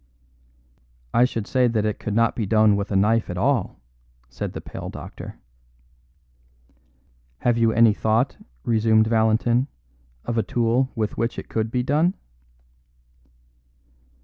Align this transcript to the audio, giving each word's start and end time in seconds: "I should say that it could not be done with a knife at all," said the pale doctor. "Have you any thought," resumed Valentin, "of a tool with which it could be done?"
"I 1.13 1.25
should 1.25 1.45
say 1.45 1.67
that 1.67 1.85
it 1.85 1.99
could 1.99 2.15
not 2.15 2.35
be 2.35 2.47
done 2.47 2.75
with 2.75 2.89
a 2.91 2.95
knife 2.95 3.29
at 3.29 3.37
all," 3.37 3.79
said 4.29 4.53
the 4.53 4.59
pale 4.59 4.89
doctor. 4.89 5.35
"Have 7.41 7.55
you 7.55 7.71
any 7.71 7.93
thought," 7.93 8.35
resumed 8.63 9.05
Valentin, 9.05 9.67
"of 10.25 10.39
a 10.39 10.41
tool 10.43 10.89
with 10.95 11.19
which 11.19 11.37
it 11.37 11.49
could 11.49 11.69
be 11.69 11.83
done?" 11.83 12.15